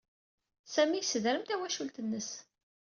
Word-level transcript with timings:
Sami 0.73 0.95
yessedrem 0.99 1.43
tawacult-nnes. 1.45 2.29